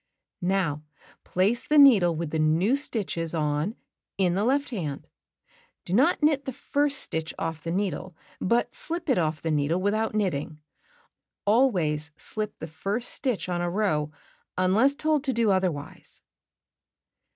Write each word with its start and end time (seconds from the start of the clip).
Now 0.41 0.81
place 1.23 1.67
the 1.67 1.77
needle 1.77 2.15
with 2.15 2.31
the 2.31 2.39
new 2.39 2.75
stitches 2.75 3.35
on, 3.35 3.75
in 4.17 4.33
the 4.33 4.43
left 4.43 4.71
hand. 4.71 5.07
Do 5.85 5.93
not 5.93 6.23
knit 6.23 6.45
the 6.45 6.51
first 6.53 6.97
stitch 6.97 7.35
off 7.37 7.61
the 7.61 7.69
needle, 7.69 8.15
but 8.39 8.73
slip 8.73 9.11
it 9.11 9.19
off 9.19 9.43
the 9.43 9.51
needle 9.51 9.79
without 9.79 10.15
knitting. 10.15 10.57
Always 11.45 12.09
slip 12.17 12.57
the 12.57 12.65
first 12.67 13.11
stitch 13.11 13.47
on 13.47 13.61
a 13.61 13.69
row 13.69 14.09
unless 14.57 14.95
told 14.95 15.23
to 15.25 15.33
do 15.33 15.51
otherwise. 15.51 16.23